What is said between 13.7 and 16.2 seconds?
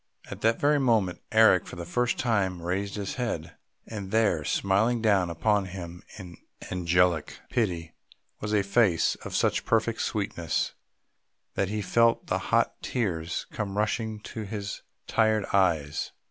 rushing to his tired eyes.